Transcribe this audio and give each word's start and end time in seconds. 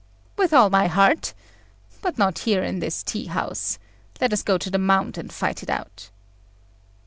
"With 0.35 0.51
all 0.51 0.71
my 0.71 0.87
heart. 0.87 1.35
But 2.01 2.17
not 2.17 2.39
here 2.39 2.63
in 2.63 2.79
this 2.79 3.03
tea 3.03 3.27
house. 3.27 3.77
Let 4.19 4.33
us 4.33 4.41
go 4.41 4.57
to 4.57 4.71
the 4.71 4.79
Mound, 4.79 5.15
and 5.15 5.31
fight 5.31 5.61
it 5.61 5.69
out." 5.69 6.09